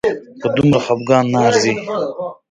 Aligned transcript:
په 0.39 0.47
دومره 0.55 0.79
خپګان 0.85 1.25
نه 1.33 1.39
ارزي 1.47 1.73